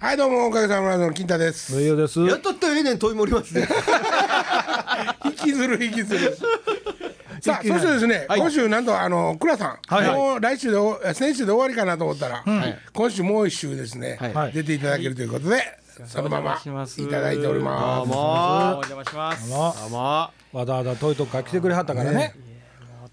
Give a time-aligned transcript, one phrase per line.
[0.00, 1.74] はいどうもおかげさまでの金太です。
[1.74, 2.20] 無用です。
[2.24, 3.68] やっとったらええねん問い盛りますね
[5.26, 6.38] 引きずる引きずる。
[7.42, 10.06] さあそしてですね、今週なんとあの倉さん、はい。
[10.08, 12.42] はいもう来週でお先週で終わりかなと思ったら、
[12.94, 14.52] 今週もう一週ですね、はい。
[14.52, 15.62] 出ていただけるということで、
[16.06, 18.04] そのままいただいておりどます。
[18.04, 18.68] うも。
[18.68, 19.48] お邪魔します。
[19.50, 19.56] ど
[19.86, 19.98] うも。
[20.52, 22.34] わざわざ遠いとこから来てくれはったからね。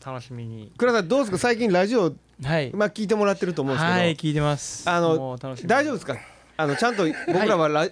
[0.01, 0.71] う楽しみに。
[0.77, 1.37] 倉さんどうですか？
[1.37, 2.13] 最近ラジオ
[2.43, 2.71] はい。
[2.73, 4.89] まあ聞いてもらってると思うんですけど、はい、聞いてます。
[4.89, 6.15] あものう楽しみ大丈夫ですか？
[6.57, 7.87] あのちゃんと僕らはラ,、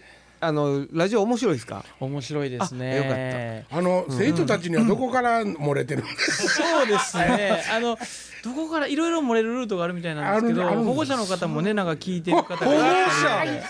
[0.48, 1.84] あのラジオ面白いですか？
[2.00, 2.92] 面白いですね。
[2.92, 7.64] あよかあの、生徒たちにはどこから漏れてるんですそうですね。
[7.72, 7.98] あの
[8.44, 13.66] どこからいろいろ漏れるルートがあるみたいなんですけど、保護者の方もねなんか聞いてる方がいらっしゃるので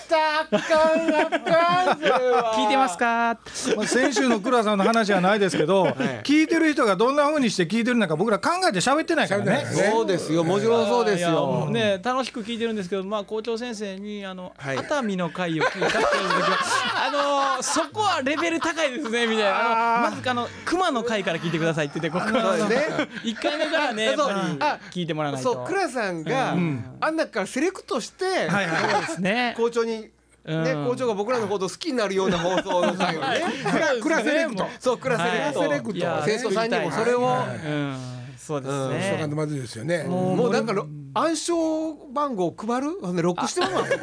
[2.55, 3.37] 聞いてますか？
[3.75, 5.85] まあ先週の倉さんの話はないですけど、
[6.23, 9.65] 聞いてる人がどんな風にして聞いてるのか僕ら考えて喋ってないからね。
[9.71, 10.43] そうですよ。
[10.43, 11.67] もちろんそうですよ。
[11.69, 14.77] うね楽しく聞いてるんですけど、まあ校長先生にあの、はい。
[14.77, 19.97] 熱海の会を聞いたっていう時はあのそこはレベル高いですねみたいな。
[19.97, 22.39] あのまずあの熊の会から聞いてくださいって言ってここ。
[22.39, 23.07] そうですね。
[23.23, 25.53] 一回目からねやっそうぱりあ聞いてもらわないと。
[25.53, 29.53] そう倉さんが、あん中からセレクトして、そうですね。
[29.57, 30.11] 校長に、ね
[30.45, 30.85] うん。
[30.87, 33.41] 校長が僕らのことを好きになるような放送の会をね。
[34.01, 34.67] クラセレクト。
[34.79, 36.23] そう倉セレクト、はい。
[36.23, 37.97] セレクト生徒さんにもそれを、うん、
[38.37, 39.27] そうですね。
[39.29, 40.03] とまずいですよね。
[40.03, 42.99] もうなんかろ暗証番号配る？
[43.01, 43.87] ほんでロックしてもらうの？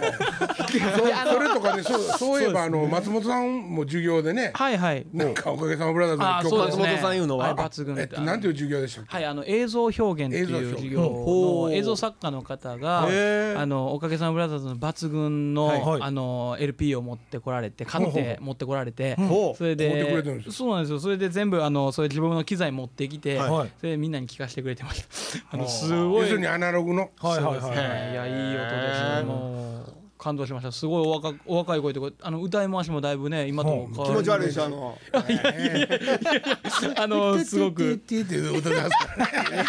[0.73, 4.53] そそれとかねそうそういえばあの松本さんも授業でね。
[4.55, 5.07] はいはい。
[5.13, 6.83] なんかおかげさまブラザーあ、ズの曲そうですね。
[6.85, 7.47] 松本さんいうのは。
[7.47, 9.17] はい抜群えっとなんていう授業でしたっけ？
[9.17, 19.17] はい、あの映像表現っていう授業映像作家の方があのおかげさまブラザーズの抜群の、あの LP を持ってこられて買って持ってこられて
[19.57, 20.53] それ買うてくれてでるんですよ。
[20.53, 21.01] そうなんですよ。
[21.01, 23.71] それで全部あのそれ自分の機材持ってきて、はい。
[23.79, 25.09] それでみんなに聞かせてくれてました。
[25.53, 26.23] あのすごい。
[26.23, 27.77] 要するにアナログのはいはいはい。
[27.77, 28.13] ね。
[28.13, 29.92] いやいい音ですもう
[30.23, 30.71] 感動しました。
[30.71, 34.97] すごいお若お若い声とかあの歌い回しもだいぶね今とも変わ気持ち悪いでしょあの。
[36.97, 39.65] あのすごくティティティティって歌ってますからね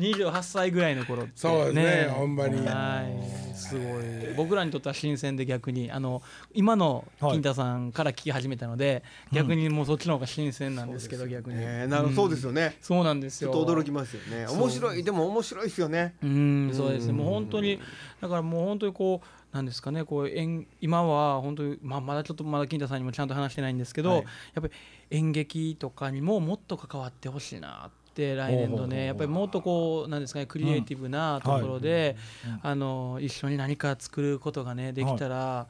[0.00, 1.32] 28歳ぐらいの頃って。
[1.36, 2.66] そうですねほんまに。
[2.66, 3.58] はい。
[3.58, 4.34] すごい。
[4.36, 6.22] 僕らにとっては新鮮で逆にあの
[6.54, 12.76] 今の金太さんから聞き始めたので、逆にもうそっちの方が新鮮なんですけど、逆に、ねなるそうですよね。
[12.80, 13.52] そうなんですよ。
[13.52, 14.46] ちょっと驚きますよね。
[14.46, 15.04] 面白い。
[15.04, 16.14] でも面白いですよね。
[16.22, 17.06] うんそうです。
[17.06, 17.80] ねもう本当に
[18.20, 24.18] だからもう本当にこうなんですかねこう演今は本当に、まあ、まだちょっとまだ金太さんにもちゃんと話してないんですけど、はい。
[24.18, 24.70] やっぱり
[25.10, 32.16] 演劇とかにももっと関わってほしいなって来年度ねやっぱりもっとこうなんですかねクリエイティブなところで、
[32.62, 35.66] あの一緒に何か作ることがねできたら。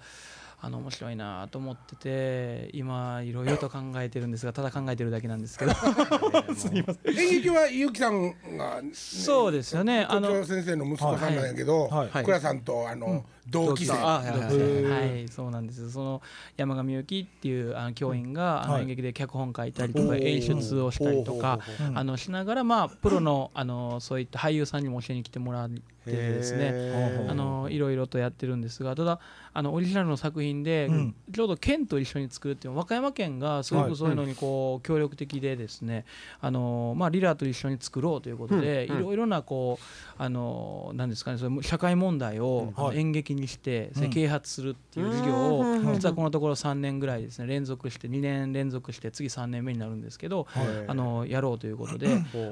[0.60, 5.72] あの面白いなと思ってて今いろいろと考えてるんですがただ考えてるだけなんですけど。
[7.06, 10.02] 演劇はゆきさんがそうですよね。
[10.02, 12.08] あ校の長先生の息子さんなんやけどはい。
[12.08, 12.24] はい。
[12.24, 13.92] 倉さんとあの同期生。
[13.94, 15.90] あはいそうなんです。
[15.90, 16.22] その
[16.56, 21.60] 山上由紀っていうあの教員が、あのはい演劇で脚本書いたりとか演出をしたりとか、
[21.94, 25.82] あのしながらまあプロのあのそういった俳優さんにも教えに来てもらって
[26.12, 27.26] ですね。
[27.28, 29.20] あのいろいろとやってるんですがただ
[29.52, 31.14] あのオリジナルの作品で、ん。
[31.32, 36.04] ちょうど県と一緒に作るっていうのは和歌山県がすごはいくそういうのにこう協力的でですね、
[36.40, 50.46] あのまあ、リラと一緒に作ろうということで、いろいろなこうあのなんですかねそれ社会問題を、演劇にして、それ啓発するっていう授業を、実はこのところ3年ぐらいですね連続して2年連続して次3年目になるんですけど、
[50.86, 52.08] あのやろうということで、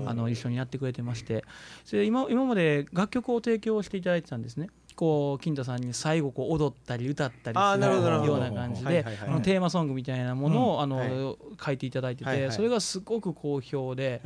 [0.06, 1.44] あの一緒にやってくれてまして。
[1.84, 4.68] それで今今まで楽曲を提供していただいてたんですね。
[4.96, 8.34] こう金太さんに最後こう踊ったり歌ったりすなるほどなるほど。
[8.36, 9.04] るような感じで
[9.42, 11.36] テーマソングみたいなものをあのはい。
[11.64, 14.20] 書いていただいててそれがすごく好評で。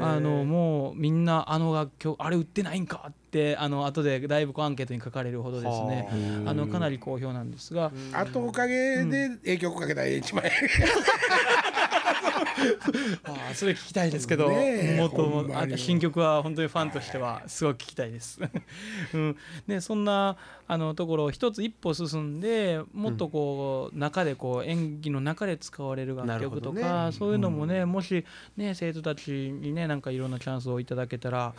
[0.00, 6.08] あのもうみんなあの楽曲あれ売ってないんかってあの後でだいぶアンケートに書かれるほどですね
[6.46, 6.54] あ。
[6.54, 7.90] のかなり好評なんですが。
[8.12, 10.50] あとおかげで影響をかけたら一枚
[13.24, 18.40] あーそれ聞きたいですけど、もっと新曲は本当にファンとしてはすごく聞きたいです。
[19.14, 28.24] うん、でそんなあのところを一つ一歩進んでもっとこう、中でこう演技の中で使われる楽曲とか、そういうのもね、もし
[28.56, 31.54] ね生徒たちにねなんかいろんなチャンスをいただけたら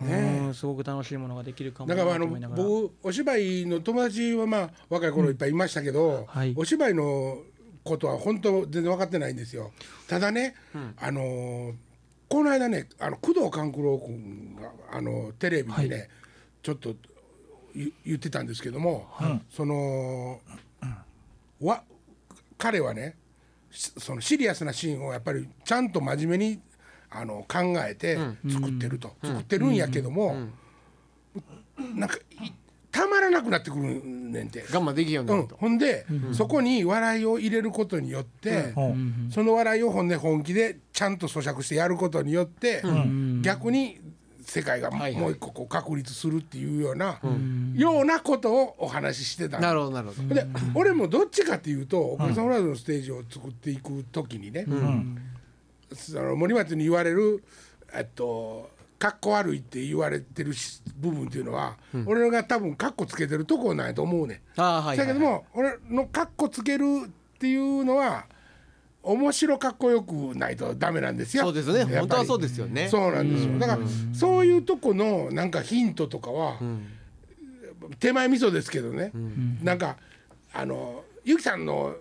[0.00, 1.92] うんすごく楽しいものができるかも
[2.36, 2.62] いながら。
[2.62, 6.52] 僕お芝居の友達はまあ若い頃いっぱいいましたけど、はい。
[6.56, 7.42] お芝居の
[7.84, 9.72] ことは本当全然分かってないんですよ。
[10.08, 10.54] ただね、
[10.98, 11.74] あのー
[12.28, 16.08] この間ねあの工藤官九郎君があのテレビでね、
[16.62, 16.94] ちょっと
[17.76, 19.06] 言言ってたんですけども、
[19.50, 20.40] その
[21.60, 21.84] わ
[22.56, 23.16] 彼はね
[23.70, 26.60] しそのシリアスなシーンをやっぱりちゃんと真面目に
[27.10, 28.16] あの考えて
[28.50, 30.34] 作ってると、作ってるんやけども、
[31.94, 32.52] なんかい
[32.92, 34.64] たまらなくなってくるねんて。
[34.70, 35.46] 我慢できんようにう、なん。
[35.48, 39.30] ほんで、そこに笑いを入れることによって、うん。
[39.32, 42.82] その笑いをほんで本気でちゃんと咀嚼してやることによって、
[43.40, 43.98] 逆に
[44.42, 45.28] 世界がもはいはい。
[45.30, 47.18] う一個こう確立するっていうような、
[47.74, 50.34] ようなことをお話ししてたなるほどなるほど。
[50.34, 54.66] で俺もどっちかっていうとお母さんフラーズのステージを作っていく時にね、
[55.94, 57.42] その森松に言われる
[57.94, 58.70] えっと
[59.02, 61.76] かっこ悪いって言われてるし部分っていうのは、
[62.06, 64.60] 俺が多分かっこつけてるとこなんやと思うねん。
[64.60, 67.10] ああはいはいだけども俺のかっこつけるっ
[67.40, 68.26] ていうのは
[69.02, 71.42] 面白かっこよくないとダメなんですよ。
[71.42, 71.84] そうですね。
[71.98, 72.88] 本当はそうですよね。
[72.88, 73.58] そうなんですよ。
[73.58, 73.80] だから
[74.14, 76.60] そういうとこのなんかヒントとかは、
[77.98, 79.10] 手前味噌ですけどね、
[79.64, 79.96] なんか
[80.52, 81.96] あのゆきさんの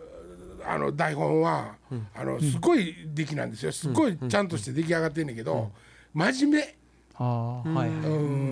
[0.63, 1.77] あの台本は、
[2.13, 3.71] あのすごい出来なんですよ。
[3.71, 5.71] すごいちゃんとして出来上がってんねんけど、
[6.13, 6.81] 真面目。
[7.13, 7.90] はいはい。
[7.90, 8.10] う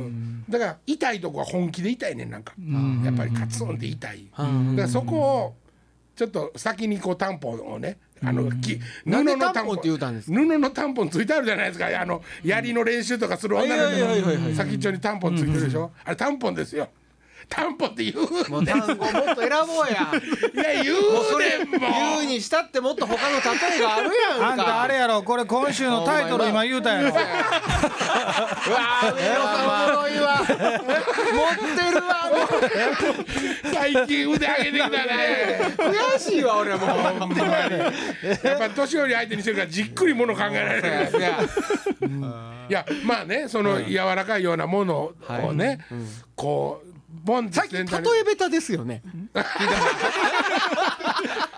[0.10, 0.44] ん。
[0.50, 2.54] だから痛いとこは本気で痛いねんなんか、
[3.04, 5.56] やっぱりカツンって痛い、だからそこを
[6.16, 9.78] ちょっと先にこうタンポンをねあの、き布のタンポン。
[9.78, 10.38] って言うたんですか？
[10.38, 11.88] 布のタンポンついてあるじゃないですか。
[11.88, 16.90] あの槍の練習とかする女の子の先っちょにタンポンついてるでしょ、あれタンポンですよ
[17.50, 18.18] タンポンって言う
[18.51, 18.96] もう単語もっ
[19.36, 20.12] と選ぼうや。
[20.74, 21.25] いや言もう。
[21.25, 24.50] そうれねんも言うにしたってもっと他の例えがあるやんか。
[24.51, 27.10] あんたあれやろこれ今週のタイトル今言うたやろ。
[27.10, 30.38] うわー上野さんおもろいわ。
[30.40, 30.48] 持っ
[31.75, 32.60] てるわもう
[33.74, 34.95] 最近腕上げてきたね。
[35.78, 36.86] 悔しいわ俺も。
[36.86, 37.18] うほんまに
[38.44, 40.88] やっぱ年寄り相手にしてるからじっくりもの考えられる。
[41.18, 41.40] いや
[42.69, 45.80] いやまあねその柔らかいようなものをね、
[46.36, 46.89] こう
[47.24, 49.01] ボンってさっき例え先端にベタですよね。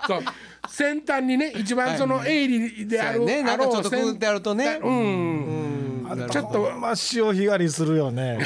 [0.08, 0.24] そう。
[0.68, 3.44] 先端にね一番その鋭利である、そうやね。
[3.44, 4.80] なんかちょっと先くぐってあるとね。
[4.82, 6.72] うん、ちょっと。
[6.80, 8.38] まあ潮干狩りするよね。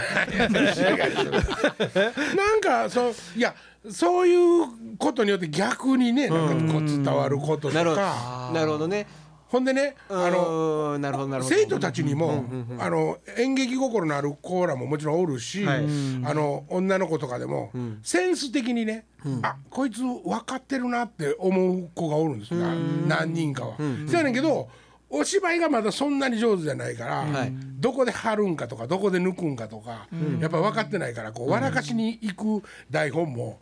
[2.35, 3.53] なんかそういや
[3.89, 4.67] そういう
[4.97, 8.59] ことによって逆にねなんかこう伝わることとか、ど。
[8.59, 9.07] なるほどね
[9.47, 11.55] ほんでねあののなるほどなるほど。
[11.55, 12.45] 生徒たちにも、
[12.79, 15.85] あの演劇心のある子らももちろんおるし、はい。
[16.23, 17.71] あの女の子とかでも、
[18.03, 19.05] センス的にね、
[19.43, 22.59] あこいつ分かってるなって思う子がおるんですよ、
[23.07, 23.77] 何人かは。
[23.77, 24.69] そうやねんけど
[25.09, 27.53] お芝居がまだそんなに上手じゃないから、はい
[27.85, 30.07] どこで貼るんかとかどこで抜くんかとか、
[30.39, 33.59] やっぱ分かってないからこう笑かしに行く台本も、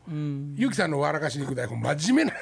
[0.56, 2.38] ゆきさんの笑かしに行く台本真面目な、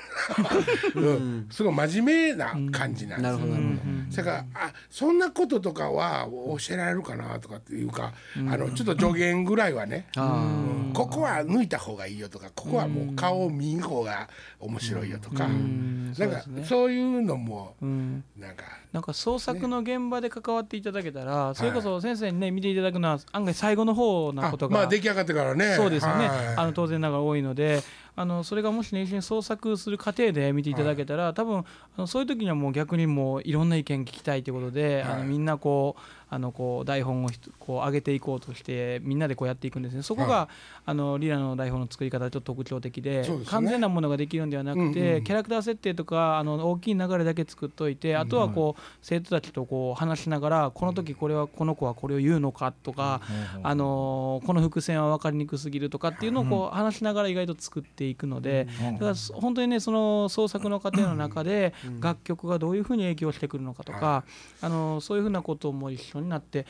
[0.93, 3.31] うん、すごい真面目な感じなんですよ。
[3.31, 4.11] なるほどなるほど。
[4.11, 10.91] それからあそんなこととかは教えられるかなとかっていうか、あのちょっと助言ぐらいはね、うん。
[10.93, 14.29] ここは抜いた方がいいよとかここはもう顔を見ん方が
[14.59, 18.23] 面白いよとか、なんかそういうのもうん。
[18.37, 18.65] なんか。
[18.91, 25.75] なんか創作の現場で関わっていただけたら、それこそ先生にね見ていただくのは案外最後の方なことが、まあ出来上がってからね。
[25.75, 26.47] そうですよね、はい。
[26.57, 27.81] あの当然ながら多いので
[28.15, 31.63] あのそれがもしね一緒に創作する過程で見ていただけたら、多分あ
[31.97, 37.29] のそういう時にはもう逆にもういろんな意見聞きたいということで、あのみんなこうあのこう台本を
[37.59, 40.03] こう上げていこうとしてみんなでこうやっていくんですね。
[40.03, 40.49] そこが、
[40.85, 43.27] あのリラの台本の作り方ちょっと特徴的でね。
[43.45, 53.21] 完全なものができるんではなくて、うんうんキャラクター設定とかあの大きい流れだけ作っといて、あとはこう生徒たちとこう話しながらこの時これはこの子はこれを言うのかとか、
[53.63, 64.23] あのこの伏線は分かりにくすぎるとかっていうのをこう話しながら意外と作っていくので、だからそ本当にねその創作の過程の中で楽曲がどういうふうに影響してくるのかとか、
[64.61, 66.65] あのそういうふうなことも一緒になって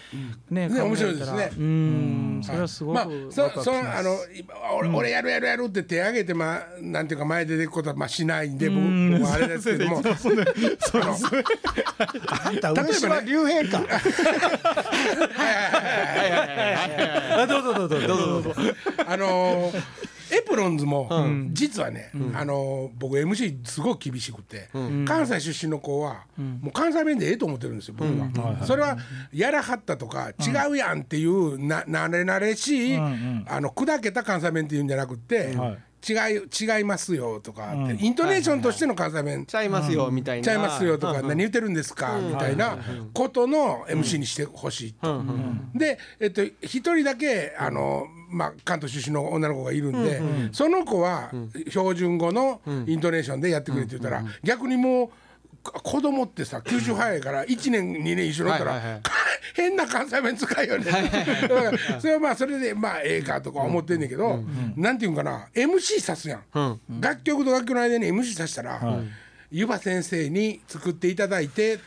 [0.49, 1.51] ね考えたらね面白いですね。
[1.57, 3.63] うんそれはすごくまあワクワクます。
[3.63, 8.81] そのあの今俺,、俺やるやるやるって手挙げてまあなんていうか前で出てくことはまあしないんで僕
[9.11, 9.99] 僕はあれですけども。
[9.99, 10.11] あの
[12.45, 13.81] あんた上島竜兵か。
[17.37, 18.55] あどうぞどうぞどうぞどうぞ
[19.05, 20.10] あのーエ
[20.51, 21.09] プロンズも、
[21.53, 24.69] 実はね、あのー僕 MC すごく厳しくて、
[25.05, 28.97] 関西出身の子は、もう関西弁でええと思ってるんですよ僕は、それは
[29.33, 35.77] やらはったとか、違うやんっていうな慣れ慣れしい、あの砕けた関西弁っていうんじゃなくて、はい
[36.07, 39.45] 違い違いますよとかって、イントネーションとしての関西弁。
[39.45, 40.43] ちゃいますよみたいな。
[40.43, 42.77] ちゃいますよとか何言ってるんですかみたいな
[43.13, 45.23] ことの MC にしてほしいと。
[45.75, 51.31] で、えっと、一人だけあの、まあ、関東出身の女の子がいるんで、その子は
[51.69, 55.11] 標準語のイントネーションでやってくれって言ったら、逆にもうこ
[55.63, 58.81] 子供ってさ90早いから1年2年一緒になったら、
[59.55, 60.85] 変な関西弁使いよね。
[60.91, 64.43] だからそれはまあそれでまあええかとか思ってんねんけど、
[64.75, 66.79] なんていうんかな MC さすやん。
[66.99, 68.81] 楽曲と楽曲の間に MC さしたら、
[69.51, 71.79] ゆば先生に作っていただいて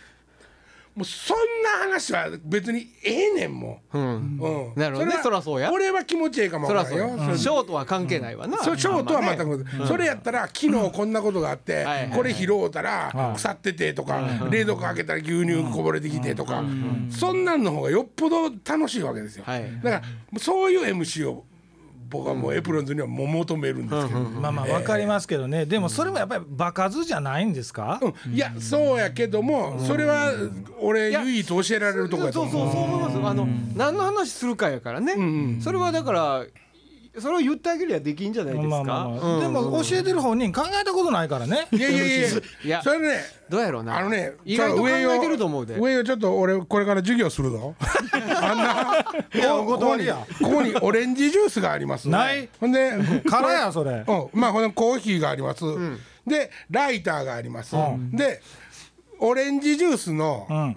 [0.95, 3.99] もうそんな話は別にええねんもう。
[3.99, 4.39] ん。
[4.41, 5.13] う、うん、なるほどね。
[5.13, 5.73] れはそらそうや。
[5.73, 7.39] 俺は気持ちええかもかららんよ、そうや。
[7.39, 8.59] ショートは関係ないわな。
[8.59, 9.65] そショートは全く。
[9.65, 11.85] く、それやったら昨日こんなことがあって、
[12.15, 14.21] これ拾うたら腐っててとか、
[14.51, 16.63] 冷蔵庫開けたら牛乳こぼれてきてとか、
[17.11, 19.65] そんなんの方がよっぽど楽しいわけですよ、はい。
[19.83, 20.03] だか
[20.35, 21.45] らそういう MC を
[22.15, 25.67] 僕はもうエプロンズにはもう求めるんですけど、まあまあわかりますけどね。
[25.67, 27.99] でもそれもやっぱり場数じゃないんですか？
[28.01, 28.33] うん。
[28.33, 30.31] いやそうやけども、それは
[30.81, 33.29] 俺唯一教えられるとこやとそうそう思うそう思います。
[33.31, 36.45] あの何の話するかやからね、それはだから
[37.19, 39.35] それを言ってあげりゃできんじゃないですか、まあまあまあ。
[39.37, 39.41] うん。
[39.41, 41.69] でも教えてる本人考えたことないからね。
[41.71, 42.29] いやいやいや。
[42.65, 43.19] いやそれね
[43.49, 43.99] どうやろうな。
[43.99, 45.79] あのね意外と考えてると思うで。
[45.79, 47.75] 上をちょっと俺これから授業するぞ。
[48.13, 50.27] あんないやお断りや。
[50.43, 52.09] ここにオレンジジュースがあります。
[52.09, 52.49] ない。
[52.59, 52.93] ほんで
[53.27, 54.05] 空やそれ。
[54.07, 54.41] うん。
[54.41, 55.65] まあほんでコーヒーがあります、
[56.27, 57.77] でライターがあります、
[58.13, 58.41] で
[59.21, 60.77] オレンジジュースの、うん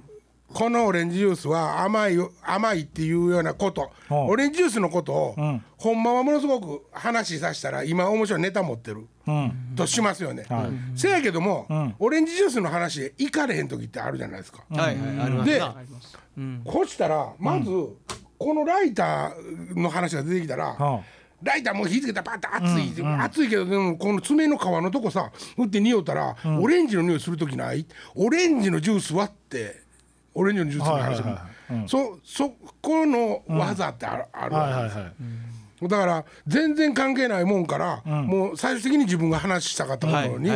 [0.54, 4.28] このオレンジジュースは甘いよ甘いっていうようなこと、うん。
[4.28, 5.64] オレンジジュースのことを、ん。
[5.78, 9.08] ほんまはものすごく話させたら今面白いネタ持ってる。
[9.28, 9.74] うん。
[9.76, 11.00] としますよね、はい。
[11.00, 11.96] せやけども、ん。
[12.00, 15.76] オレンジジュースの話で行かれへん時ってあるじゃないですか、でな
[16.64, 17.70] こうしたらまず、
[18.40, 21.02] このライターの話が出てきたら、は
[21.44, 27.86] ライターもう火つけたらパッと熱い、熱いけどでもこの爪の皮のとこさ打って匂ったら、オレンジの匂いする時ない？
[28.16, 29.86] オレンジのジュースはって
[30.38, 31.34] オレンジのジュースの話、はいはいはい。
[31.34, 34.84] はいそそこの技ってある,、あるはいわけ。
[34.86, 35.88] ですはいはい。
[35.90, 40.56] だから全然関係ないもんから、もう最終的に自分が話したかったことに、は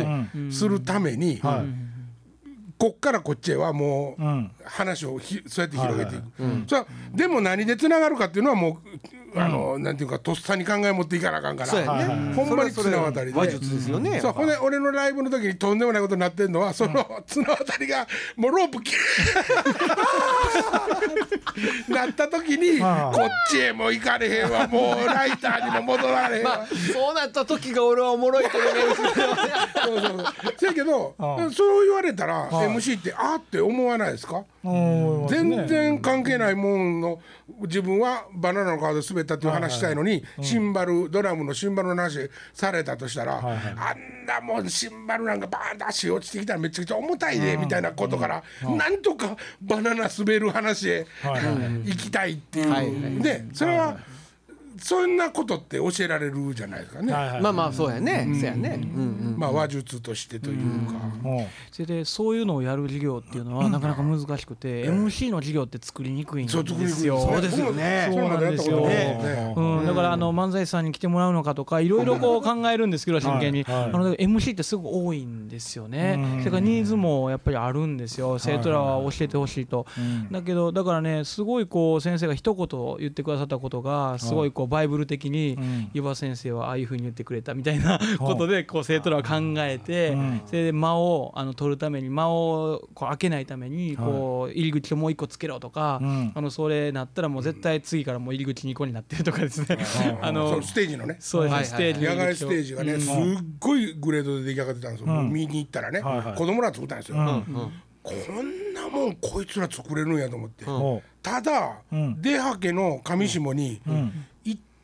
[0.49, 1.91] いするために、はい。
[2.79, 4.51] こっからこっちへはもう、ん。
[4.63, 6.23] 話をひそうやって広げていく、
[6.67, 11.71] それはでも何でつながるかっていうのはもう、あのなんていうかとっさに考え持っていかなあかんから、
[12.35, 13.39] ほんまに綱渡りで。
[13.39, 18.79] 話術ですよねそうほんで俺のライブの時にとんでもないことになってんのはその綱渡りがもうロープ
[21.93, 24.67] なった時にこっちへも行かれへんわ。
[24.67, 26.57] もうライターにも戻られへんわ。
[26.57, 29.41] まあそうなった時が俺はおもろいと思いますけどね。
[29.85, 30.09] そうそう
[30.43, 30.53] そう。
[30.57, 31.15] せやけど
[31.53, 34.43] そう言われたら MC ってあーって思わないですか？
[34.63, 37.19] うん全然関係ないもんの
[37.63, 53.97] 自分はバナナの皮で滑ったっていう話したいのに、シンバルドラムのシンバルの話されたとしたら、はいはいあんなもんシンバルなんかバーンと足落ちてきたらめちゃくちゃ重たいで、みたいなことから、なんとかバナナ滑る話へ、はいはい行きたいっていう、はいはいでそれは、
[54.81, 57.41] そんなことって教えられるじゃないですかね、はいはい。
[57.41, 60.57] まあまあそうやね、そうやね、うんまあ話術としてという
[60.87, 60.93] か。
[61.21, 67.19] もそれでそういうのをやる授業っていうのはなかなか難しくて、MC の授業って作りにくいんですよ。
[67.19, 67.71] そうですよ。
[67.71, 68.09] ね。
[68.11, 69.53] それまでやったことないですね。
[69.55, 73.75] うん、だからあの漫才師さんに来てもらうのかとかいろいろこう考えるんですけど真剣に、はい。
[73.75, 73.83] はい。
[73.85, 76.15] あの MC ってすごく多いんですよね。
[76.17, 76.39] うん。
[76.39, 78.39] それからニーズもやっぱりあるんですよ。
[78.39, 85.91] 生徒らは教えてほしいと、んだけどだからねすごいこう先生が一言言ってくださったことがすごいこうバイブル的にん。
[85.93, 90.41] 湯葉先生はああいうふうに言ってくれたみたいなことでこう生徒らは考えてうん。
[90.45, 96.31] それで間をあの取るために間をこう開けないためにこう入り口をもう一個つけろとか、うん。
[96.33, 99.77] あのそれなったらもう絶対次からもう入り口2個になってるとかですね。
[100.21, 101.17] あそののステージのね。
[101.19, 103.01] そうですステージの野外ステージがね、うん。
[103.01, 103.13] すっ
[103.59, 105.29] ごいグレードで出来上がってたんですよ、うん。
[105.31, 107.71] 見に行ったらね、子供ら作ったんですよ、うん
[108.03, 112.21] こんなもんこいつら作れるんやと思って、もただ、うん。
[112.21, 113.81] 出はけの上下に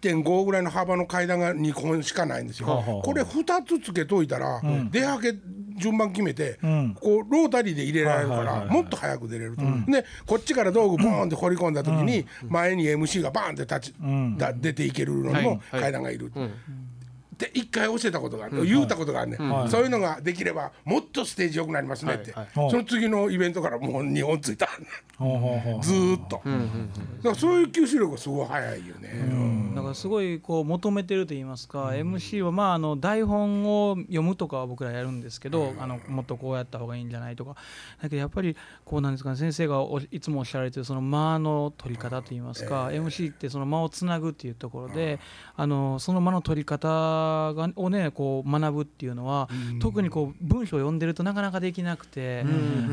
[0.01, 5.33] 1.5ぐらいの幅の階段が2本しかないんですよ、はあはあこれ2つつけといたら、出はけ
[5.77, 6.97] 順番決めて、うん。
[6.99, 8.77] こうロータリーで入れられるからはいはいはいはい。
[8.77, 14.37] もっと早く出れると、でこっちから道具ボーンって掘り込んだ時に、前に MC がバーンって立ち、ん。
[14.37, 16.31] だ出ていけるのにも階段がいる、
[17.37, 19.69] で一回教えたことがある、言うたことがあるね、はい。
[19.69, 22.71] そういうのができればもっとステージ良くなりますねって、はいはい。
[22.71, 25.83] その次のイベントからもう2本ついたうほうほうほう。
[25.83, 37.55] ずーっと、だからそういう吸収力がすごい早いよね、だからすごいこう求めてると言いますか、MC はまああの台本を読むとかは僕らやるんですけど、あのもっとこうやった方がいいんじゃないとか。
[38.01, 45.19] だけどやっぱりこうなんですかね先生がおいつもおっしゃられてるその間の取り方と言いますか、MC ってその間をつなぐっていうところで、
[45.55, 46.87] あのその間の取り方
[47.55, 52.45] がをねこう学ぶっていうのは、特にこう文章を読んでるとなかなかできなくて、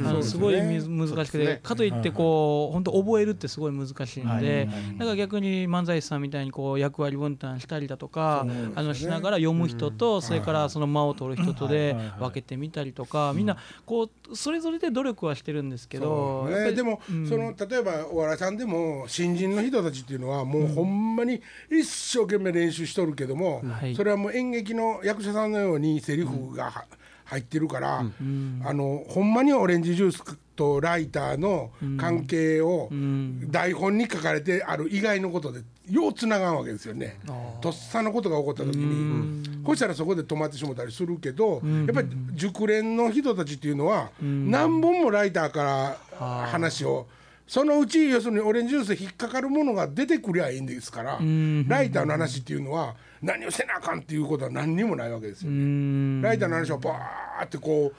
[0.05, 0.81] あのすごい難
[1.27, 21.05] しくて、かといってこう本当覚えるってすごい難しいんで、だから逆に漫才師さんみたいにこう役割分担したりだとか、あのしながら読む人と、それからその間を取る人とで分けてみたりとか、みんなこうそれぞれで努力はしてるんですけど、ねでも、その例えばお笑いさんでも新人の人たちっていうのはもうほん。
[21.15, 26.85] まに一生懸命練習しとるけども、はいそれはもう演劇の役者さんのようにセリフがは、
[27.25, 28.05] 入ってるから、あ
[28.73, 32.91] のほんまにオレンジジュースとライターの関係を
[33.51, 37.19] 台本に書かれてある以外のことでようつながんわけですよね。
[37.61, 47.07] とっさのことが起こった時に、こしたらそこで止まってしまったりするけど、やっぱり熟練の人たちっていうのは、何本もライターから話を。
[47.47, 51.19] そのうち要するにオレンジジュースで引っかかるものが出てくりゃいいんですから、
[51.69, 56.23] ライターの話っていうのは何をせなあかんっていうことは何にもないわけですよね。
[56.23, 57.91] ライターの話をバーってこ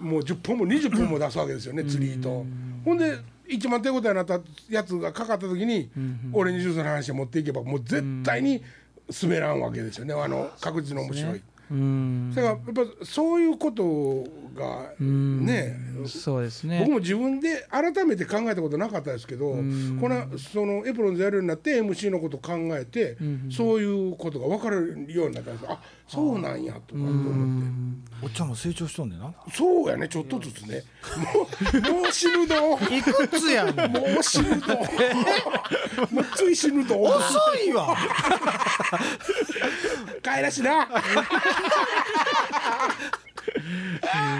[0.00, 2.44] うもう10本も20本も出すわけですよね釣り糸。
[2.84, 3.18] ほんで
[3.48, 5.90] 一番手応えになったやつがかかった時に
[6.32, 8.62] オレンジジュースの話を持っていけばもう絶対に
[9.22, 10.14] 滑らんわけですよね。
[10.14, 11.42] あの確実に面白い。
[12.34, 13.82] だからやっぱそういうこと
[14.56, 15.76] がね。
[16.06, 16.80] そうですね。
[16.80, 23.16] 僕も自分で改めて考えたことなかったですけどこのそのエプロンズやるようになって MC のこと考えて
[23.50, 25.66] そういうことが分かるようになったんです。
[25.68, 26.94] あそうなんやとかって。
[26.96, 27.66] 思って
[28.22, 29.32] おっちゃんも成長しとんねんな。
[29.52, 30.08] そうやね。
[30.08, 30.82] ちょっとずつね。
[31.34, 31.46] もう
[32.02, 34.74] もう死ぬどいくつやねんもう死ぬど
[36.10, 37.96] もうつい死ぬど遅いわ。
[40.22, 40.88] 帰らしな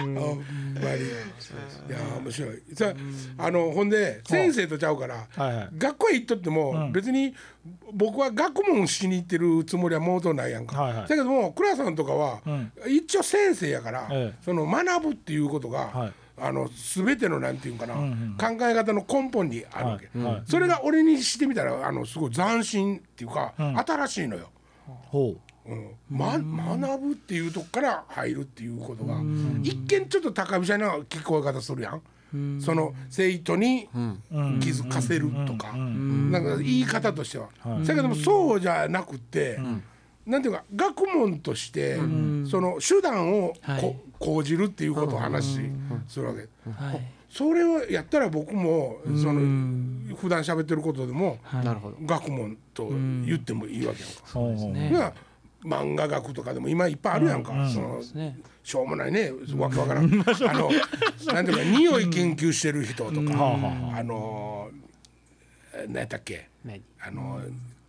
[0.01, 0.27] ほんまに。
[0.27, 2.61] いや面白い。
[2.73, 2.93] さ
[3.37, 5.55] あのほんで先生とちゃうから、はい。
[5.55, 7.33] はい学校へ行っとっても、別に
[7.93, 11.07] 僕は学問しに行ってるつもりはもうとないやんか、はいはい。
[11.07, 12.41] だけども倉さんとかは、
[12.87, 14.37] 一応先生やから、ええ。
[14.43, 16.13] その学ぶっていうことが、はい。
[16.39, 20.33] あの全てのなんていうんかな、考え方の根本にあるわけ、はい。
[20.33, 20.43] はい。
[20.45, 24.51] それが俺にしてみたらあのすごい斬新っていうか、新しいのよ。
[24.85, 25.31] ほう。
[25.31, 25.39] ん
[26.09, 29.21] ま、学ぶっていうとこから入るっていうことが
[29.63, 32.01] 一見ちょっと高飛車な聞こえ方するやん。
[32.61, 33.87] その生徒に
[34.59, 35.73] 気づかせるとか。
[35.75, 37.49] なんか言い方としては。
[37.85, 39.59] だけどもそうじゃなくて
[40.25, 41.95] なんていうか学問として
[42.49, 43.81] その手段をはい。
[43.81, 45.59] こ講じるっていうことを話し
[46.07, 46.47] するわけ。
[46.71, 47.01] はい。
[47.29, 51.97] それをやったら僕もその普段喋ってることでもなるほど。
[52.01, 55.13] 学問と言ってもいいわけやんか。
[55.67, 58.37] 漫画学とかでも今いっぱいあるやんか、そのね。
[58.63, 59.31] しょうもないね。
[59.57, 60.05] わけわからん。
[60.05, 60.69] あの
[61.33, 63.55] なんていうか匂い研究してる人とか、
[63.95, 64.69] あの
[65.87, 66.49] 何やったっけ？
[66.65, 67.39] 何あの、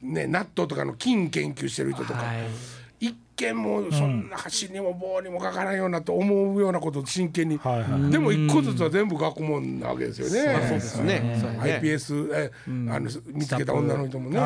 [0.02, 2.36] ね、納豆とかの菌研究してる人とか、はい。
[3.00, 10.60] 一見もうそんな箸にも棒にもかからんようなと思うようなことを真剣に、はいはいでも一個ずつは全部学問なわけですよね。
[10.62, 11.40] そうですね。
[11.60, 14.38] iPS え、あの見つけた女の人もね。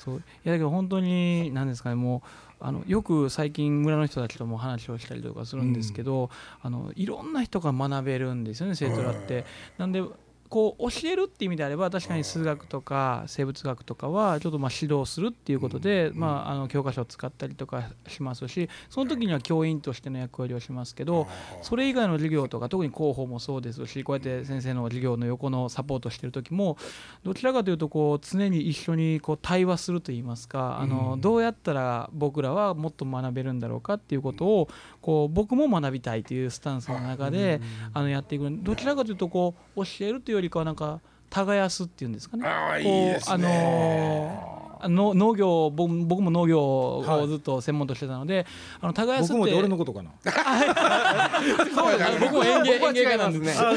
[0.00, 0.16] そう。
[0.16, 9.44] いやだけど本当に何ですかねもうあのよく最近村の人たちとも話をしたりとかするんですけど、あのいろんな人が学べるんですよね生徒らって。
[9.78, 10.02] なんで
[10.50, 21.28] こう教えるっていう意味であれば確かに数学とか生物学とかはちょっとまあ指導するっていうことで、まあ、あの教科書を使ったりとかしますしその時には教員としての役割をしますけど
[21.62, 26.76] それ以外の授業とか特に広報もそうですしこうやって先生の授業の横のサポートしてる時も
[27.22, 34.68] どちらかというとこう常に一緒にこう対話するといいますかあのどうやったら僕らはもっと学べるんだろうかっていうことを
[35.00, 37.60] こう僕も学びたいというスタンスの中で
[37.94, 42.46] あのやっていくどちらかというとこう教えるというよりかはなんか耕すっていうんですかね。
[42.46, 43.34] ああいいこうですね。
[43.34, 48.46] あのの農業僕僕も農業をずっと専門としてたので、
[48.80, 50.10] あの耕すって僕も俺のことかな？
[52.20, 53.62] 僕も園芸園芸家なんです。
[53.62, 53.72] う。
[53.72, 53.76] ん。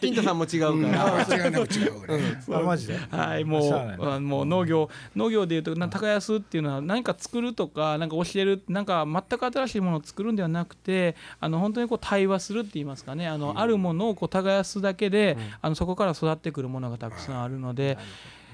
[0.00, 1.16] 金太さんも違うから。
[1.16, 2.58] あ違うな違うから。
[2.58, 2.98] あマジで？
[3.10, 3.60] はい、も
[3.98, 13.26] うもう農業農業でいうとな耕すっていうのは何か作るとか何か教えるなんか全く新しいものを作るんではなくてあの本当にこう対話するって言いますかね。
[13.26, 17.98] あの、あるものをこう耕すだけで、あのそこから育ってくるものがたくさんあるので。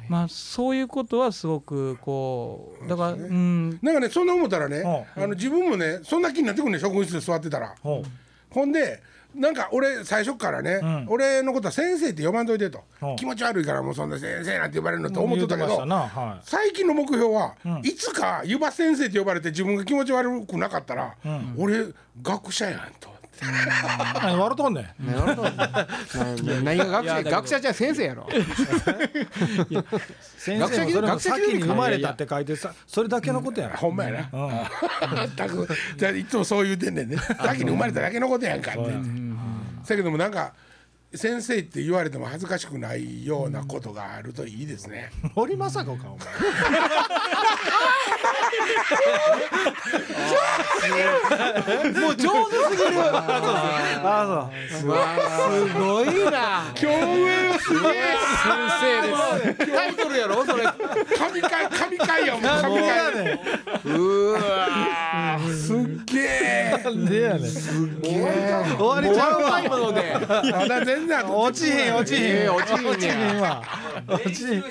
[0.09, 3.79] まあ、そういうことはすごくこうだからうん。
[3.83, 5.21] なんかねそんな思ったらね、う。
[5.21, 7.75] あの自分もねそんな気になってくるね職員室で座ってたら。
[7.83, 8.03] ほ
[8.51, 9.03] ほんで
[9.35, 11.07] なんか俺最初からね、ん。
[11.09, 13.13] 俺のことは先生って呼ばんといてと、う。
[13.13, 16.41] ん気持ち悪いからもうそんな先生なんて呼ばれるのってう思っとったけど、はい。
[16.45, 17.81] 最近の目標は、ん。
[17.85, 21.15] いつか湯葉先生って呼ばれて自分が気持ち悪くなかったら、
[21.59, 21.89] 俺
[22.23, 23.18] 学者やんと。
[23.43, 24.95] 何笑うとんね
[26.65, 28.27] 何が学者学者じゃ先生やろ。
[30.39, 34.71] 先生もそれも学者先に生まれたって書いてさそれだけのことやなほんまやな。
[35.37, 35.69] 全く。
[35.97, 37.17] じゃあいつもそう言うてんねんね。
[37.17, 38.81] 先に生まれただけのことやんかって。
[38.81, 40.53] だけどもなんか
[41.15, 45.11] 先生って言われても恥ずかしくないようなことがあるといいですね。
[45.35, 46.27] 森政子かお前
[52.01, 53.01] もう上手すぎる
[54.05, 54.85] あす
[55.75, 56.65] ごいな。
[56.75, 57.93] 競泳すげえ。
[58.43, 58.49] 先
[58.81, 59.73] 生です。
[59.73, 60.65] タイトルやろそれ
[61.17, 63.41] 神回神回やもう神回。
[63.97, 66.81] うわすっげえ。
[66.85, 67.41] なんでやねん。
[67.43, 67.57] 終
[68.87, 69.61] わりちゃうわ。
[69.61, 70.03] 今ので
[70.53, 72.23] まだ全然後 落ちへん落ちへん。
[72.23, 73.63] えー落ちへん落ちへんわ。
[74.09, 74.65] 落ちへん。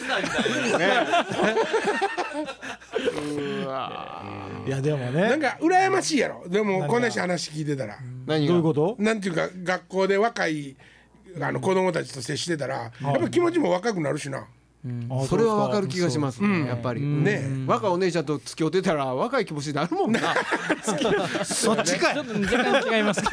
[4.66, 5.42] いやでもねなん。
[5.42, 7.02] か羨ましいやろでもこん。
[7.02, 9.22] なし話聞いてたら何がどういうことなん。
[9.22, 10.76] ていうか学校で若い
[11.40, 14.42] あの子供たちと接してたらやっぱ気持ちも若くなるしなあ
[15.28, 16.42] それはわかる気がします。
[16.42, 17.02] ねやっぱり。
[17.02, 17.44] ね。
[17.66, 20.20] 若いお姉ちゃんと付き合ってたら若い気持ちになるもんな。
[21.46, 22.16] そっちかい。
[22.16, 23.22] ちょっと若干違います。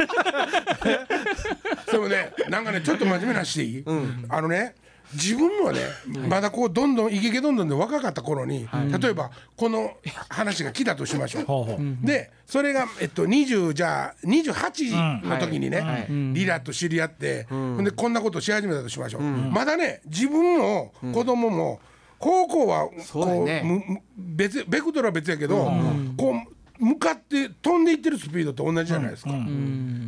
[1.90, 3.67] でもねなんかねちょっと真面目な話してい？
[3.79, 3.85] い、
[4.29, 4.75] あのね
[5.12, 5.81] 自分もね、
[6.29, 8.69] まだこうどんどんイケイケどんどんで若かった頃に、
[9.01, 9.93] 例えばこの
[10.29, 12.07] 話が来たとしましょう。
[12.07, 17.47] でそれが、えっと、20じゃあ28の時にね、リラと知り合って、
[17.83, 21.81] でこんなことをし始めたとしましょう、まだね自分も子供も、
[22.19, 25.71] 高校はこう、ね別ベクトルは別やけど、
[26.17, 26.35] こ
[26.81, 29.31] う向かって飛んでいってるスピードと同じじゃないですか。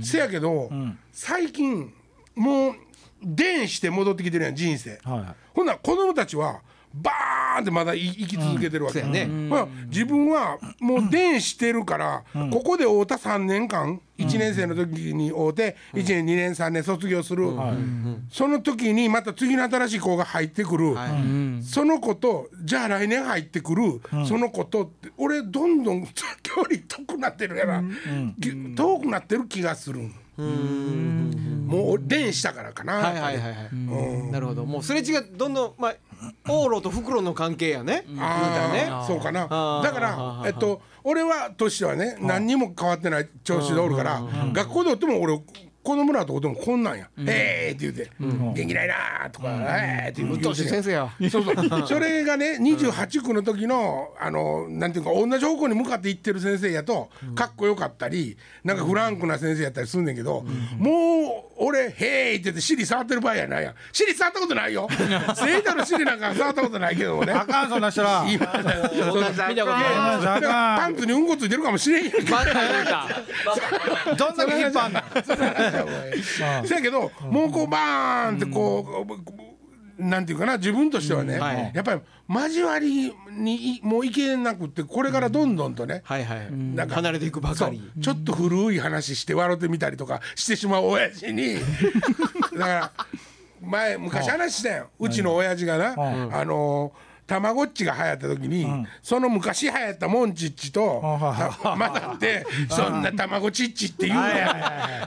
[0.03, 0.71] せやけど、
[1.13, 1.93] 最近
[2.35, 2.75] もう
[3.27, 5.01] 電して戻ってきてるやん人生。
[5.03, 5.35] はいはい。
[5.53, 6.61] ほんなら子供たちは
[6.95, 9.27] バーンってまだい生き続けてるわけ、そうやね。
[9.27, 17.51] まあ自分はもう電してるから、ここで会うた3年間1年生の時に会うて1年2年3年卒業する、
[18.31, 20.95] その時にまた次の新しい子が入ってくる、
[21.63, 26.07] その子とじゃあ来年入ってくる、その子とって俺どんどん
[26.43, 27.83] 距離遠くなってるやら、
[28.41, 30.11] き遠くなってる気がする
[30.43, 34.31] もう電したからかな、はいはいはいはい。
[34.31, 34.65] なるほど。
[34.65, 35.95] もうすれ違いどんどんまあ
[36.47, 38.05] 往路と袋の関係やね。
[38.19, 39.43] ああそうかな。
[39.83, 44.23] だからえっと俺はとしてはね何にも変わってない調子でおるから
[44.53, 45.41] 学校でおっても俺
[45.87, 51.09] 子供らとおってもこんなんや「ええ」って言うて「元気ないな」とか「ええ」って言ううっとうしい先生や。
[51.31, 51.87] そうそう。
[51.87, 60.45] それがね28区の時のあのなんていうか同じ方向に向かって行ってる先生やとかっこよかったりなんかフランクな先生やったりすんねんけど
[60.77, 63.75] もう俺「へーい」って言って尻触ってる場合やないやん。
[63.93, 64.89] 尻触ったことないよ。
[65.37, 67.33] 生徒の尻なんか触ったことないけどもね。
[67.33, 68.25] あかんそんな人ら。
[68.29, 69.61] 今見たことない。
[69.61, 72.13] あパかンツにうんこついてるかもしれんやん
[74.17, 75.01] どんだけ引っ張んの？
[76.67, 79.07] そやけどもうこうバーンってこ
[79.99, 81.73] うなんていうかな自分としてはねはい。
[81.75, 86.03] やっぱり交わりにいもういけなくってこれからどんどんとね
[86.75, 87.81] なんか離れていくばかり。
[88.01, 91.55] ちょっと古い話して笑ってみたりとかしてしまう親父に
[92.59, 92.93] だから
[93.63, 95.95] 前昔話したようちの親父がな
[96.39, 96.93] あの
[97.27, 101.03] たまごっちが流行った時に、その昔流行ったモンチッチと
[101.63, 104.21] た混ざって「そんなたまごちっち」って言う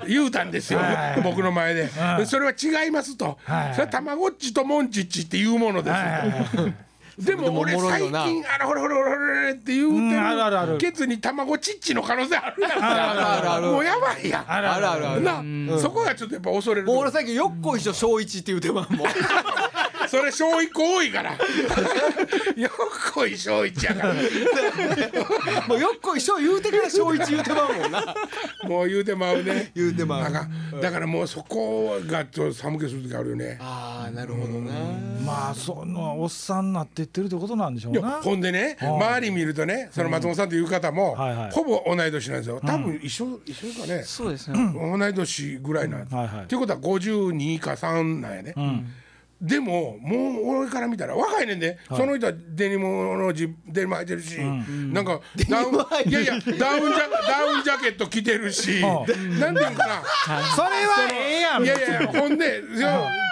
[0.07, 0.79] 言うたんですよ
[1.23, 1.89] 僕の前で。
[2.17, 3.37] でそれは違いますと。
[3.43, 6.55] はいそれはたまごっちとモンチッチっていうものです。
[6.57, 6.69] と。
[7.19, 8.11] でも俺最近
[8.47, 12.71] あのほらほらほらほらって言うてるケツに卵ちっちの可能性あるやん。
[12.71, 13.67] あるあるある。
[13.67, 14.45] もうやばいやん。
[14.47, 19.03] あるあるなそこがちょっとやっぱ恐れるもう俺最近よっこいしょ小一って言うてまんも。
[19.03, 19.07] ん
[20.09, 21.31] それ小一個多いから。
[22.55, 22.71] よっ
[23.13, 24.13] こい小一やから。
[25.67, 28.15] もうよっこいしょ言うてから小一言うてまうもんな。
[28.63, 29.71] もう言うてまうね。
[29.75, 30.23] 言うてまう。
[30.23, 30.47] なんか
[30.81, 33.57] だからもうそこがちょっと寒気する時あるよね。
[33.61, 34.71] ああなるほどな
[35.25, 41.51] まあそのおっさんになっていってるってことなんでしょういやなほんでね周り見るとねその松本さんという方もはいはい。
[41.51, 42.59] ほぼ同い年なんですよ。
[42.65, 44.03] 多分一緒一緒ですかね。
[44.03, 46.15] そうですね同い年ぐらいなんです。
[46.15, 46.43] はいはい。
[46.43, 48.53] っていうことは52か3なんやね。
[49.41, 55.75] でももう俺から見たら若いねんで、その人はデニムのジデニム履いてるし、なんかダウン
[56.09, 60.03] いやいやダウンジャダウンジャケット着てるし、なんていうのかな。
[60.55, 61.63] それはええやん。
[61.63, 62.63] いやいやほんで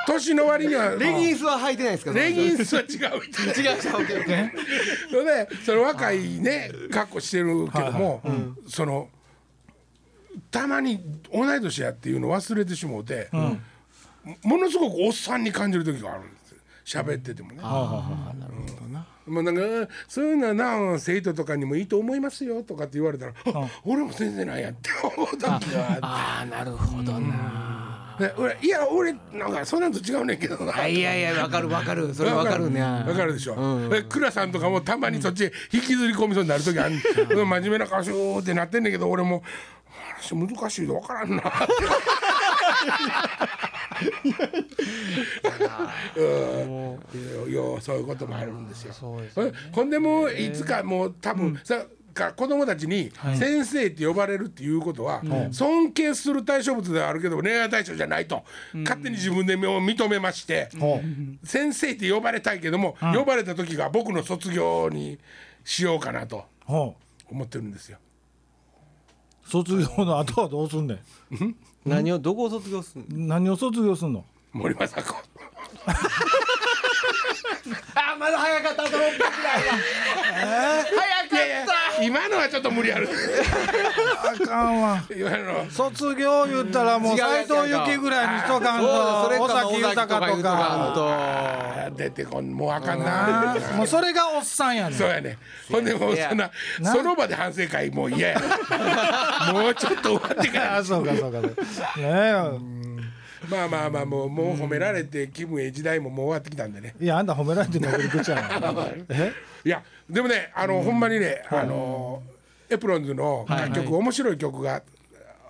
[0.07, 2.87] 年の割にはレギンスは履いてないですかレギンスは違う。
[2.87, 4.51] 違う違うオッケーオッケー。
[5.09, 8.23] それでその若いね格好してるけども、
[8.69, 9.09] その
[10.49, 11.01] たまに
[11.33, 13.29] 同い年やっていうの忘れてしもうて、
[14.43, 16.57] ものすごくおっさんに感じる時があるんですよ。
[17.03, 17.59] 喋っててもね。
[19.27, 19.61] まあなんか
[20.07, 23.67] そういうのはな生徒とかにもいいと思いますよとかって言われたら、あ。
[23.83, 25.59] 俺も全然ないやって思う時があ
[26.01, 28.15] ああなるほどな。
[28.17, 30.57] で俺いや俺なんかそんなんと違うねんけど。
[30.57, 30.87] な。
[30.87, 32.13] いやいやわかるわかる。
[32.13, 32.71] それわかる。
[32.71, 32.81] ね。
[32.81, 33.55] わかるでしょ。
[33.93, 36.95] え倉さんとかもたまにそっちへ引きずり込みそうになる時ある。
[37.29, 37.49] うん。
[37.49, 39.43] 真面目な顔しようってなってんねんけど俺も
[40.15, 41.43] 話難しいでわからんな。
[46.15, 48.93] うんいやいやそういうこともあるんですよ。
[49.37, 51.85] えほんでもういつかもう多分さ
[52.17, 60.99] か子供たちに先生って呼ばれるっていうことは、尊敬する対象物ではあるけど恋愛対象じゃないと、勝手に自分で認めまして、ほ
[61.43, 65.19] 先生って呼ばれたいけども、呼ばれた時が僕の卒業に
[65.63, 66.45] しようかなと
[67.29, 67.99] 思ってるんですよ。
[69.45, 70.95] う卒業の後はどうすんね
[71.31, 71.55] ん？
[71.87, 73.27] 何をどこを卒業するの？
[73.27, 74.25] 何を卒業すんの？
[74.53, 75.17] 森政子。
[77.95, 78.83] あまだ早かった。
[78.83, 79.73] と思ったぐらいは
[80.41, 81.16] 早かった
[82.01, 83.09] 今のはちょっと無理ある。
[84.23, 85.03] あかんわ。
[85.09, 85.69] 今の。
[85.69, 89.43] 卒業言ったらもう斎藤由貴ぐらいにしとかんとそうそれか。
[89.43, 94.97] 尾崎豊とか出てこんもうあかんあなーもうそれがおっさんやねん。
[94.97, 95.37] そうやね。
[95.71, 98.39] ほんでもうそんななその場で反省会もう嫌や
[99.53, 100.77] もうちょっと終わってから。
[100.77, 101.61] あそうかそうかそうか。
[101.99, 102.86] ねえ
[103.49, 106.95] まあまあまあもうもう褒められて気分ええ時代ももう終わってきたんでね。
[106.99, 109.31] いやあんた褒められてんの送り口やなえ？
[109.63, 112.21] いやでもねあの、ほんまにねあの
[112.69, 114.83] エプロンズの楽曲、面白い曲が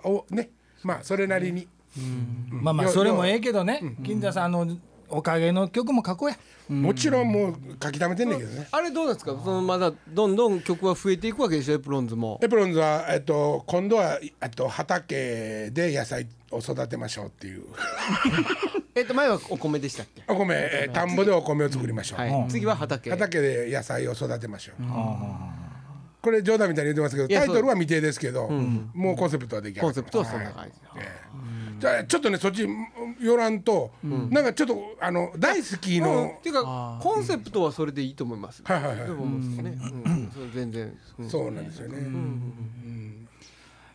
[0.04, 0.50] おね。
[0.82, 1.66] まあそれなりに、
[2.50, 3.80] まあまあそれもええけどね。
[4.04, 4.66] 金田さんの
[5.10, 6.36] おかげの曲も書こうや。
[6.68, 8.68] もちろんもう書き溜めてんねんけどね。
[8.70, 9.32] あれどうなんですか？
[9.42, 11.74] そのまだどんどん曲は増えていくわけでしょ？
[11.76, 12.38] エプロンズも。
[12.42, 17.62] エプロンズは、えっと、今度は、えっと、畑で野菜を育てましょうっていう。
[18.94, 20.22] えっと前はお米でしたっけ？
[20.28, 22.46] お米、えー田んぼでお米を作りましょう、はい。
[22.50, 23.10] 次は畑。
[23.10, 24.74] 畑で野菜を育てましょう、
[26.20, 30.74] これ冗談みたいに言ってますけどタイトルは未定ですけど、もうコンセプトは出来上がってコンセプトはそんな感じ
[31.78, 32.66] じゃあちょっとねそっち
[33.20, 36.04] 寄らんと、なんかちょっとあの大好きうん。
[36.04, 38.62] のっ、ていうかコンセプトはそれでいいと思います。
[38.64, 39.06] はいはいはい。
[39.06, 39.78] でも思うんですよね。
[40.04, 40.30] うん。
[40.32, 40.98] それ全然。
[41.18, 41.30] うん。
[41.30, 41.98] そうなんですよね、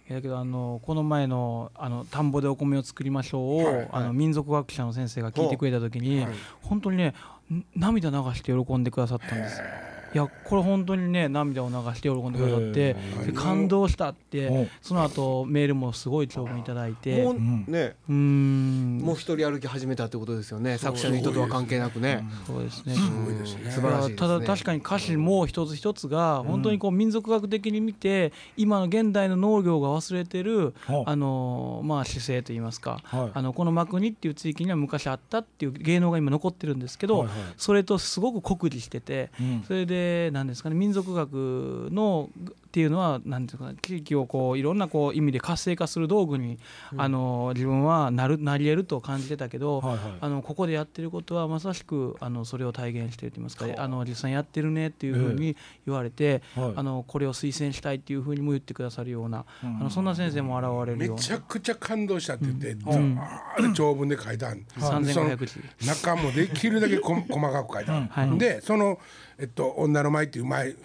[0.09, 3.87] だけどあのこの前のあの田んぼでお米を作りましょうを、はいはい。
[3.91, 6.25] あの民族学者の先生が聞いてくれた時に、
[6.61, 7.13] 本当にね
[7.51, 9.65] ん涙流して喜んでくださったんですよ。
[10.13, 12.95] いやこれ本当にね涙を流して喜んでくださって
[13.25, 14.69] で感動したってうん。
[14.81, 17.95] その後メールもすごい長文いただいてもううね。
[18.09, 18.97] ーん。
[18.99, 20.77] もう一人歩き始めたってことですよね。
[20.77, 22.23] 作者の人とは関係なくね。
[22.45, 22.93] そうですね。
[22.95, 23.71] すごいですね。
[23.71, 33.31] 素晴らしいですねただ確かに歌詞も一つ一つが本当にこう民族学的に見て今の現代の農業が忘れてるはああのまあ姿勢といいますかはい。
[33.33, 37.37] あのこの幕国っていう地域には昔あったっていう芸能が今残ってるんですけどはいはい。
[37.57, 39.63] それとすごく酷似しててうん。
[39.67, 42.29] それで何ですかね民族学の
[42.73, 46.57] っていうのは何ていうかな地域をこういろんなこう意味で活性化する道具に
[46.97, 50.13] あの自分はなるなり得ると感じてたけどはいはい。
[50.21, 53.87] あのここでやってることはまさしくあのそれを体現してると言いますかあ。
[53.87, 55.55] の実際にやってるねっていうふうに
[55.85, 56.73] 言われて、はい。
[56.75, 61.21] あのこれを推薦したいっていうふうにも言ってくださるような、あのそんな先生も現れるめような。
[61.21, 63.15] ちゃくちゃ感動したって言って、ザー
[63.59, 65.45] ッ長文で書いたん、その3500
[65.79, 65.85] 字。
[65.85, 68.37] 中もできるだけこ 細かく書いた、はい。
[68.39, 68.97] でその、
[69.37, 70.75] えっと「女の舞」っていう舞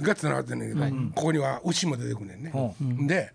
[0.00, 2.52] がつながってるんだけど、ここには牛も出てくるねんね、
[3.06, 3.32] で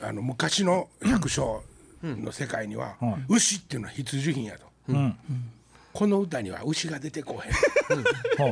[0.00, 1.60] あの昔の百姓
[2.02, 2.96] の世界には、
[3.28, 5.16] 牛っていうのは必需品やと、うん
[5.92, 7.58] この歌には牛が出てこへん、は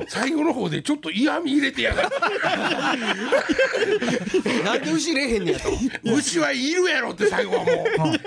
[0.09, 2.11] 最後の方でちょっと嫌味入れてやがる。
[4.65, 5.71] なんで牛れえへんねやと。
[6.05, 7.77] 牛はいるやろって最後はもう。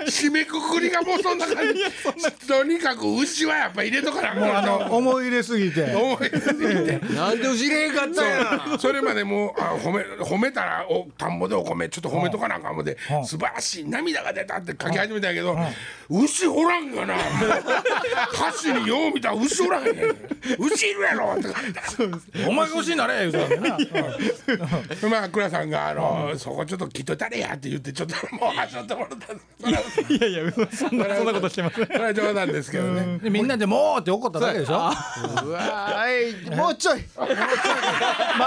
[0.08, 1.80] 締めくくりがもうそんな感じ。
[2.48, 5.94] とにかく牛はやっぱ入れとかなもうあの思い入れすぎて。
[5.94, 6.98] 思い出すぎて。
[7.14, 8.64] なんで牛れえへんかったんや。
[8.80, 12.84] それまでもうあ褒め褒めたらお田んぼでお米ちょっと褒めとかなあかんもん。
[12.84, 15.56] では素晴らしい涙が出たって書き始めたんやけど
[16.10, 17.14] 牛おらんがな。
[18.32, 19.94] 歌詞によう見たら牛おらんへん
[20.58, 23.78] 牛いるやろって書いてあるお前が欲しいなれ言うたんだな。
[25.08, 29.42] まあ倉さんがあのそこちょっと聞いといたれやって言ってちょっともう走ってもらったんで
[30.06, 30.12] す。
[30.12, 31.86] いやいやそんなそんなことしてません。
[31.86, 33.18] それは冗談ですけどね。
[33.18, 34.74] でみんなでもうって怒っただけでしょ？
[34.74, 37.04] うわーいもうちょい。
[37.16, 37.26] ま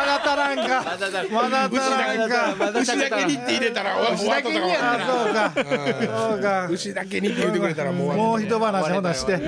[0.06, 0.98] だ足らんか。
[1.32, 2.48] まだ足らんか。
[2.80, 5.52] 牛だけにって入れたら終わっとったかもわからんあそうか
[6.32, 9.40] そうか牛だけにって言ってくれたらもうもう一話ほなして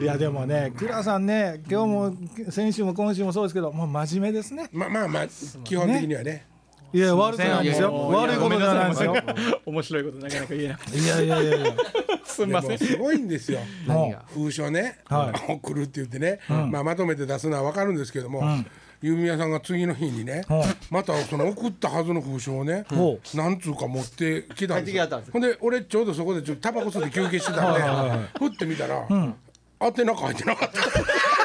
[0.00, 2.14] いやでもね倉さんね今日も
[2.50, 4.68] 先週も今週もそうですけどもう真面目ですね。
[4.72, 5.26] まあまあまあ
[5.64, 6.46] 基本的にはね。
[6.92, 7.92] いや悪くないんですよ。
[8.08, 9.14] 悪いことじゃないんですよ。
[9.64, 11.76] 面白いことなかなか言えなくていやいやいやいや。
[12.24, 12.78] すみません。
[12.78, 13.60] すごいんですよ。
[13.86, 18.42] 何が封書ね、は送るって言ってね、まあ、まとめて出すのは分かるんですけども、
[19.02, 27.80] 郵便屋さんが次の日にね、はいまたその送ったはずの封書をね、ほなんつうか持ってきたんです帰ってきはったんですほんで俺ちょうどそこでちょっとタバコ吸って休憩してたんで、
[28.38, 29.06] ふってみたら、
[29.80, 30.80] 宛名書いてなかった。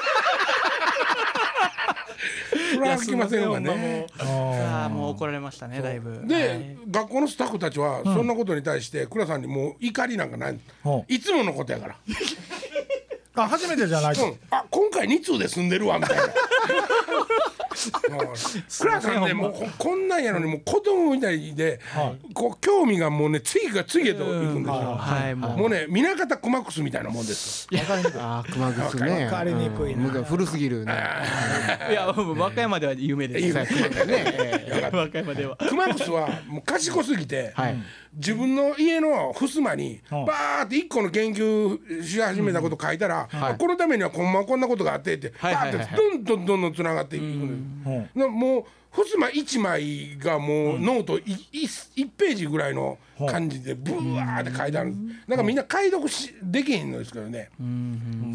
[2.76, 4.08] それは聞きませんわね。
[4.20, 6.28] ああもう怒られましたねだいぶ。
[6.28, 10.60] で、学校のスタッフたちはそんなことに対して倉さんにもう怒りなんかない、
[11.08, 11.96] いつものことやから。
[13.38, 16.24] あ初めてじゃないとうん、あ今回2通で住んでるわみたいな。
[17.76, 21.80] 倉さんねもうここんなんやのにもう子供みたいで、
[22.34, 24.96] こう興味がもうね次が次へと行くんですよ。
[24.98, 27.80] はいもうもうね南方熊楠みたいなもんですよ。
[28.20, 29.26] あー熊楠ね。
[29.26, 30.94] わかりにくい古すぎるね。
[31.90, 33.48] いや和歌山では有名です。
[33.48, 33.72] 今ね、
[34.92, 35.58] 和歌山では。
[35.58, 37.76] クマクスはもう賢すぎて、はい
[38.16, 40.26] 自分の家の襖にうん。
[40.26, 43.58] バーって一個の研究し始めたこと書いたら、はい。
[43.58, 47.84] このためにはこんまこんなことがあってってバーってどんどんどんどんつながっていくん。
[47.84, 48.18] です。
[48.18, 52.98] なもう襖一枚がもうノートいい一ページぐらいの
[53.30, 54.94] 感じでブワーって書いてある
[55.28, 57.50] なんかみんな解読しできへんのですけどね。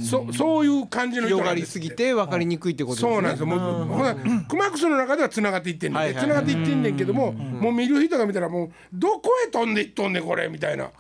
[0.03, 3.13] そそういう感じの人広がりなんですぎて分かりにくいってことですね。
[3.13, 3.47] そうなんですよ。
[3.47, 6.03] もう、クマクスの中では繋がっていってんねん。
[6.03, 6.25] で、はいはい。
[6.25, 10.91] 繋がっていってんねんけども、もう見る人が見たら、もうどこへ飛んでいっとんねん、これみたいな。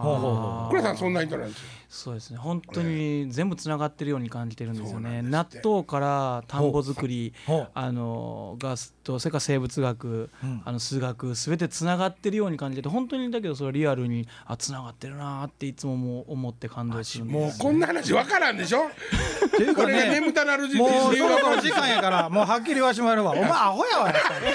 [0.71, 1.80] 倉さん、そんな人なんですよ。
[1.93, 2.37] そうですね。
[2.37, 5.23] 本当に全部つながってるように感じてるんですよね。
[5.23, 7.35] 納豆から田んぼ作り
[7.75, 10.31] あのがとそれから生物学、
[10.65, 18.87] あの数学すべてつながってるように感じてて本当にだけどそれリアルにあつながってるなっていつももう思って感動するんですもうこんな話わからんでしょ？
[18.87, 23.33] っていうかこれがね眠たなる時もうそろそろがわかる時間やからもうはっきり言わしてもらえるわ。
[23.33, 24.47] お前アホやわやっぱり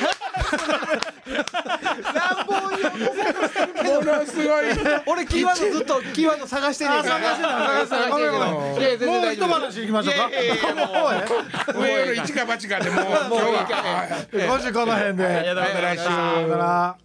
[3.83, 4.65] ものすごい。
[5.05, 13.65] 俺キーワードずっとキーワード探してんねんから探してない探してないごめんごめんいや全然もう一話いきましょうかもう上より一か八かでもう、今日は。
[13.95, 17.04] はい今週この辺でましたさよなら